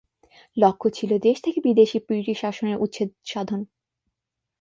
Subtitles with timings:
[0.57, 3.61] লক্ষ্য ছিল দেশ থেকে বিদেশি ব্রিটিশ শাসনের উচ্ছেদ সাধন।